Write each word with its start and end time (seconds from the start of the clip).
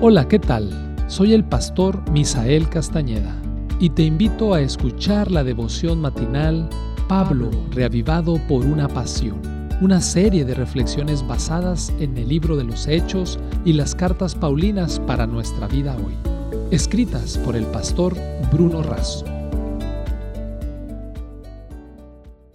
Hola, 0.00 0.28
¿qué 0.28 0.38
tal? 0.38 0.70
Soy 1.06 1.32
el 1.32 1.44
pastor 1.44 2.10
Misael 2.10 2.68
Castañeda 2.68 3.34
y 3.78 3.90
te 3.90 4.02
invito 4.02 4.52
a 4.52 4.60
escuchar 4.60 5.30
la 5.30 5.44
devoción 5.44 6.00
matinal 6.00 6.68
Pablo, 7.08 7.50
reavivado 7.70 8.38
por 8.48 8.66
una 8.66 8.88
pasión, 8.88 9.40
una 9.80 10.00
serie 10.00 10.44
de 10.44 10.54
reflexiones 10.54 11.26
basadas 11.26 11.92
en 12.00 12.18
el 12.18 12.28
libro 12.28 12.56
de 12.56 12.64
los 12.64 12.86
Hechos 12.86 13.38
y 13.64 13.72
las 13.72 13.94
cartas 13.94 14.34
Paulinas 14.34 15.00
para 15.00 15.26
nuestra 15.26 15.68
vida 15.68 15.96
hoy, 15.96 16.14
escritas 16.70 17.38
por 17.38 17.56
el 17.56 17.64
pastor 17.66 18.14
Bruno 18.52 18.82
Razo. 18.82 19.24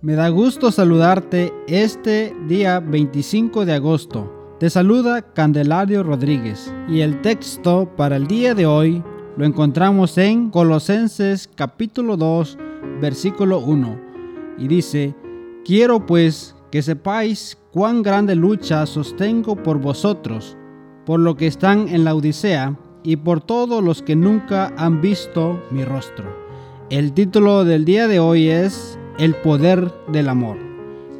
Me 0.00 0.14
da 0.14 0.28
gusto 0.30 0.72
saludarte 0.72 1.52
este 1.68 2.34
día 2.48 2.80
25 2.80 3.66
de 3.66 3.74
agosto 3.74 4.35
te 4.58 4.70
saluda 4.70 5.20
Candelario 5.20 6.02
Rodríguez 6.02 6.72
y 6.88 7.00
el 7.00 7.20
texto 7.20 7.90
para 7.94 8.16
el 8.16 8.26
día 8.26 8.54
de 8.54 8.64
hoy 8.64 9.02
lo 9.36 9.44
encontramos 9.44 10.16
en 10.16 10.48
Colosenses 10.48 11.46
capítulo 11.54 12.16
2 12.16 12.56
versículo 12.98 13.58
1 13.58 14.00
y 14.56 14.66
dice, 14.66 15.14
quiero 15.62 16.06
pues 16.06 16.56
que 16.70 16.80
sepáis 16.80 17.58
cuán 17.70 18.02
grande 18.02 18.34
lucha 18.34 18.86
sostengo 18.86 19.62
por 19.62 19.78
vosotros, 19.78 20.56
por 21.04 21.20
lo 21.20 21.36
que 21.36 21.46
están 21.46 21.88
en 21.88 22.04
la 22.04 22.14
Odisea 22.14 22.78
y 23.02 23.16
por 23.16 23.42
todos 23.42 23.84
los 23.84 24.00
que 24.00 24.16
nunca 24.16 24.72
han 24.78 25.02
visto 25.02 25.62
mi 25.70 25.84
rostro. 25.84 26.34
El 26.88 27.12
título 27.12 27.66
del 27.66 27.84
día 27.84 28.08
de 28.08 28.20
hoy 28.20 28.48
es 28.48 28.98
El 29.18 29.34
poder 29.34 29.92
del 30.08 30.30
amor. 30.30 30.56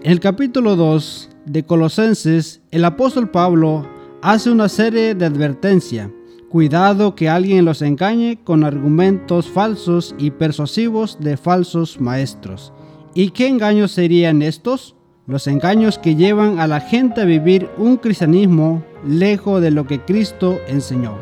El 0.03 0.21
capítulo 0.21 0.75
2 0.75 1.36
de 1.47 1.63
Colosenses, 1.65 2.61
el 2.71 2.85
apóstol 2.85 3.31
Pablo 3.31 3.87
hace 4.21 4.51
una 4.51 4.69
serie 4.69 5.15
de 5.15 5.25
advertencia. 5.25 6.13
Cuidado 6.51 7.15
que 7.15 7.29
alguien 7.29 7.65
los 7.65 7.83
engañe 7.83 8.39
con 8.43 8.65
argumentos 8.65 9.49
falsos 9.49 10.15
y 10.19 10.31
persuasivos 10.31 11.19
de 11.21 11.37
falsos 11.37 12.01
maestros. 12.01 12.73
¿Y 13.15 13.31
qué 13.31 13.49
engaños 13.49 13.93
serían 13.93 14.43
estos? 14.43 14.95
Los 15.27 15.47
engaños 15.47 15.99
que 15.99 16.15
llevan 16.15 16.61
a 16.61 16.67
la 16.67 16.81
gente 16.81 17.23
a 17.23 17.25
vivir 17.25 17.69
un 17.79 17.97
cristianismo 17.97 18.85
lejos 19.07 19.61
de 19.63 19.71
lo 19.71 19.87
que 19.87 20.01
Cristo 20.01 20.59
enseñó. 20.69 21.17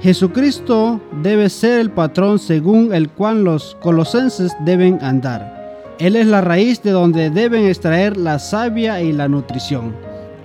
Jesucristo 0.00 1.00
debe 1.22 1.48
ser 1.48 1.80
el 1.80 1.90
patrón 1.90 2.38
según 2.38 2.94
el 2.94 3.10
cual 3.10 3.44
los 3.44 3.76
colosenses 3.80 4.52
deben 4.64 4.98
andar. 5.02 5.59
Él 6.00 6.16
es 6.16 6.26
la 6.26 6.40
raíz 6.40 6.82
de 6.82 6.92
donde 6.92 7.28
deben 7.28 7.66
extraer 7.66 8.16
la 8.16 8.38
savia 8.38 9.02
y 9.02 9.12
la 9.12 9.28
nutrición. 9.28 9.94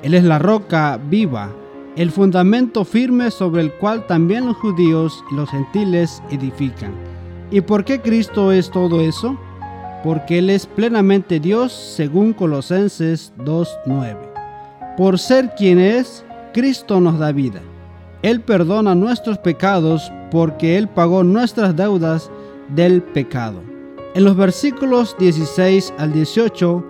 Él 0.04 0.14
es 0.14 0.26
la 0.26 0.38
roca 0.38 1.00
viva, 1.10 1.50
el 1.96 2.12
fundamento 2.12 2.84
firme 2.84 3.32
sobre 3.32 3.62
el 3.62 3.72
cual 3.72 4.06
también 4.06 4.48
los 4.48 4.58
judíos 4.58 5.24
y 5.32 5.36
los 5.36 5.50
gentiles 5.50 6.22
edifican. 6.30 6.92
¿Y 7.52 7.62
por 7.62 7.86
qué 7.86 8.02
Cristo 8.02 8.52
es 8.52 8.70
todo 8.70 9.00
eso? 9.00 9.40
Porque 10.04 10.40
Él 10.40 10.50
es 10.50 10.66
plenamente 10.66 11.40
Dios 11.40 11.72
según 11.72 12.34
Colosenses 12.34 13.32
2.9. 13.38 14.18
Por 14.98 15.18
ser 15.18 15.56
quien 15.56 15.80
es, 15.80 16.26
Cristo 16.54 17.00
nos 17.00 17.18
da 17.18 17.32
vida. 17.32 17.62
Él 18.24 18.42
perdona 18.42 18.94
nuestros 18.94 19.38
pecados 19.38 20.12
porque 20.32 20.78
Él 20.78 20.90
pagó 20.90 21.24
nuestras 21.24 21.78
deudas 21.78 22.30
del 22.68 23.02
pecado. 23.02 23.75
En 24.16 24.24
los 24.24 24.38
versículos 24.38 25.14
16 25.20 25.94
al 25.98 26.14
18, 26.14 26.86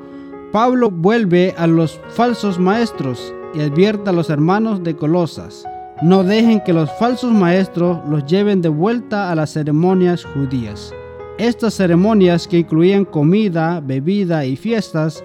Pablo 0.52 0.92
vuelve 0.92 1.56
a 1.58 1.66
los 1.66 2.00
falsos 2.10 2.60
maestros 2.60 3.34
y 3.56 3.62
advierte 3.62 4.12
a 4.12 4.14
los 4.14 4.30
hermanos 4.30 4.84
de 4.84 4.96
Colosas. 4.96 5.66
No 6.04 6.24
dejen 6.24 6.62
que 6.62 6.72
los 6.72 6.88
falsos 7.00 7.32
maestros 7.32 7.98
los 8.08 8.28
lleven 8.28 8.62
de 8.62 8.70
vuelta 8.70 9.32
a 9.32 9.36
las 9.36 9.54
ceremonias 9.54 10.24
judías. 10.24 10.94
Estas 11.40 11.74
ceremonias 11.74 12.48
que 12.48 12.60
incluían 12.60 13.06
comida, 13.06 13.82
bebida 13.84 14.46
y 14.46 14.56
fiestas, 14.56 15.24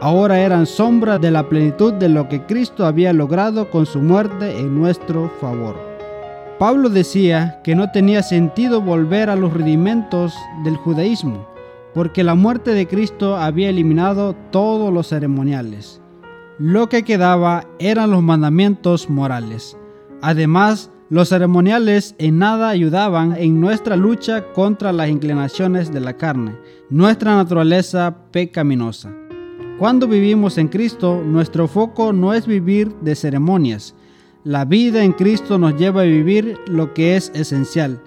ahora 0.00 0.40
eran 0.40 0.64
sombra 0.64 1.18
de 1.18 1.32
la 1.32 1.50
plenitud 1.50 1.92
de 1.92 2.08
lo 2.08 2.30
que 2.30 2.46
Cristo 2.46 2.86
había 2.86 3.12
logrado 3.12 3.70
con 3.70 3.84
su 3.84 3.98
muerte 3.98 4.58
en 4.58 4.74
nuestro 4.74 5.30
favor. 5.38 5.91
Pablo 6.58 6.88
decía 6.88 7.60
que 7.64 7.74
no 7.74 7.90
tenía 7.90 8.22
sentido 8.22 8.80
volver 8.80 9.30
a 9.30 9.36
los 9.36 9.52
rudimentos 9.52 10.34
del 10.64 10.76
judaísmo, 10.76 11.46
porque 11.94 12.22
la 12.22 12.34
muerte 12.34 12.72
de 12.72 12.86
Cristo 12.86 13.36
había 13.36 13.68
eliminado 13.68 14.34
todos 14.50 14.92
los 14.92 15.08
ceremoniales. 15.08 16.00
Lo 16.58 16.88
que 16.88 17.02
quedaba 17.02 17.66
eran 17.78 18.10
los 18.10 18.22
mandamientos 18.22 19.10
morales. 19.10 19.76
Además, 20.20 20.90
los 21.10 21.28
ceremoniales 21.28 22.14
en 22.18 22.38
nada 22.38 22.68
ayudaban 22.68 23.34
en 23.36 23.60
nuestra 23.60 23.96
lucha 23.96 24.52
contra 24.52 24.92
las 24.92 25.10
inclinaciones 25.10 25.92
de 25.92 26.00
la 26.00 26.16
carne, 26.16 26.56
nuestra 26.88 27.34
naturaleza 27.34 28.16
pecaminosa. 28.30 29.12
Cuando 29.78 30.06
vivimos 30.06 30.58
en 30.58 30.68
Cristo, 30.68 31.20
nuestro 31.24 31.66
foco 31.66 32.12
no 32.12 32.32
es 32.32 32.46
vivir 32.46 32.94
de 33.00 33.16
ceremonias, 33.16 33.94
la 34.44 34.64
vida 34.64 35.04
en 35.04 35.12
Cristo 35.12 35.56
nos 35.56 35.76
lleva 35.76 36.02
a 36.02 36.04
vivir 36.04 36.58
lo 36.66 36.94
que 36.94 37.16
es 37.16 37.30
esencial, 37.34 38.00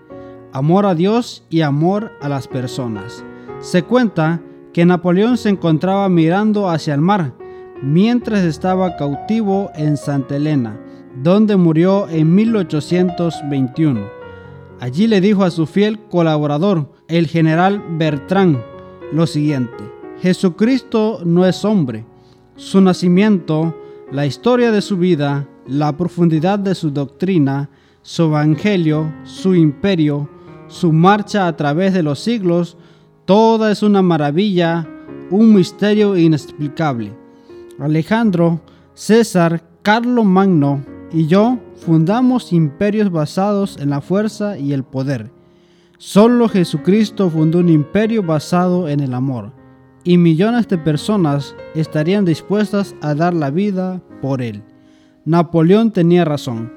amor 0.52 0.86
a 0.86 0.94
Dios 0.94 1.46
y 1.50 1.62
amor 1.62 2.12
a 2.22 2.28
las 2.28 2.48
personas. 2.48 3.24
Se 3.60 3.84
cuenta 3.84 4.42
que 4.74 4.86
Napoleón 4.86 5.38
se 5.38 5.50
encontraba 5.50 6.10
mirando 6.10 6.70
hacia 6.70 6.94
el 6.94 7.02
mar 7.02 7.34
mientras 7.82 8.44
estaba 8.44 8.98
cautivo 8.98 9.72
en 9.76 9.96
Santa 9.96 10.36
Elena, 10.36 10.78
donde 11.24 11.56
murió 11.56 12.10
en 12.10 12.36
1821. 12.36 14.02
Allí 14.82 15.08
le 15.08 15.22
dijo 15.22 15.46
a 15.46 15.52
su 15.52 15.66
fiel 15.66 16.00
colaborador, 16.10 16.92
el 17.08 17.28
general 17.28 17.82
Bertrand, 17.98 18.58
lo 19.14 19.26
siguiente, 19.26 19.84
Jesucristo 20.20 21.20
no 21.24 21.46
es 21.46 21.64
hombre, 21.64 22.06
su 22.58 22.82
nacimiento, 22.82 23.74
la 24.12 24.26
historia 24.26 24.72
de 24.72 24.82
su 24.82 24.98
vida, 24.98 25.48
la 25.68 25.96
profundidad 25.96 26.60
de 26.60 26.76
su 26.76 26.92
doctrina, 26.92 27.70
su 28.02 28.24
evangelio, 28.24 29.12
su 29.24 29.56
imperio, 29.56 30.30
su 30.68 30.92
marcha 30.92 31.48
a 31.48 31.56
través 31.56 31.94
de 31.94 32.04
los 32.04 32.20
siglos, 32.20 32.78
toda 33.26 33.72
es 33.72 33.84
una 33.84 34.02
maravilla, 34.02 34.88
un 35.32 35.54
misterio 35.54 36.18
inexplicable. 36.18 37.14
Alejandro, 37.80 38.62
César, 38.94 39.64
Carlos 39.82 40.26
Magno 40.26 40.84
y 41.12 41.28
yo 41.28 41.60
fundamos 41.76 42.52
imperios 42.54 43.12
basados 43.12 43.78
en 43.78 43.90
la 43.90 44.02
fuerza 44.02 44.58
y 44.58 44.74
el 44.74 44.84
poder. 44.84 45.32
Solo 45.98 46.50
Jesucristo 46.50 47.30
fundó 47.30 47.60
un 47.60 47.70
imperio 47.70 48.22
basado 48.22 48.90
en 48.90 49.00
el 49.00 49.14
amor, 49.14 49.52
y 50.04 50.18
millones 50.18 50.68
de 50.68 50.78
personas 50.78 51.56
estarían 51.74 52.26
dispuestas 52.26 52.96
a 53.02 53.16
dar 53.16 53.34
la 53.34 53.50
vida 53.50 54.02
por 54.22 54.42
él. 54.42 54.62
Napoleón 55.26 55.90
tenía 55.90 56.24
razón. 56.24 56.72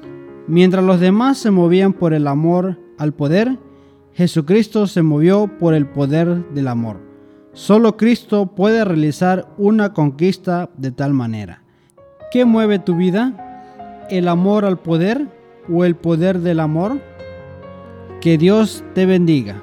Mientras 0.46 0.82
los 0.82 1.00
demás 1.00 1.36
se 1.36 1.50
movían 1.50 1.92
por 1.92 2.14
el 2.14 2.26
amor 2.26 2.78
al 2.96 3.12
poder, 3.12 3.58
Jesucristo 4.14 4.86
se 4.86 5.02
movió 5.02 5.50
por 5.58 5.74
el 5.74 5.86
poder 5.86 6.48
del 6.54 6.68
amor. 6.68 6.96
Solo 7.52 7.98
Cristo 7.98 8.46
puede 8.46 8.86
realizar 8.86 9.48
una 9.58 9.92
conquista 9.92 10.70
de 10.78 10.90
tal 10.92 11.12
manera. 11.12 11.62
¿Qué 12.30 12.46
mueve 12.46 12.78
tu 12.78 12.96
vida? 12.96 14.06
¿El 14.08 14.28
amor 14.28 14.64
al 14.64 14.78
poder 14.78 15.28
o 15.70 15.84
el 15.84 15.94
poder 15.94 16.38
del 16.40 16.60
amor? 16.60 17.02
Que 18.22 18.38
Dios 18.38 18.82
te 18.94 19.04
bendiga. 19.04 19.62